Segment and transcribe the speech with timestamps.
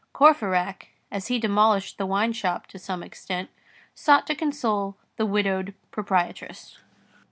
[0.15, 3.51] Courfeyrac, as he demolished the wine shop to some extent,
[3.93, 6.79] sought to console the widowed proprietress.